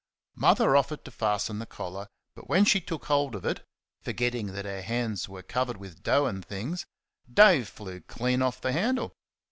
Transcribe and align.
Mother 0.33 0.75
offered 0.75 1.05
to 1.05 1.11
fasten 1.11 1.59
the 1.59 1.67
collar, 1.67 2.07
but 2.33 2.49
when 2.49 2.65
she 2.65 2.81
took 2.81 3.05
hold 3.05 3.35
of 3.35 3.45
it 3.45 3.63
forgetting 4.01 4.47
that 4.53 4.65
her 4.65 4.81
hands 4.81 5.29
were 5.29 5.43
covered 5.43 5.77
with 5.77 6.01
dough 6.01 6.25
and 6.25 6.43
things 6.43 6.87
Dave 7.31 7.69
flew 7.69 7.99
clean 8.01 8.41
off 8.41 8.59
the 8.61 8.71
handle! 8.71 9.13